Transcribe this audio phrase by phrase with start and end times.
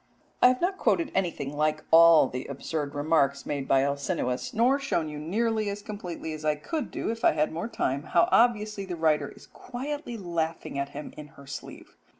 [0.41, 5.09] I have not quoted anything like all the absurd remarks made by Alcinous, nor shown
[5.09, 8.83] you nearly as completely as I could do if I had more time how obviously
[8.83, 11.95] the writer is quietly laughing at him in her sleeve.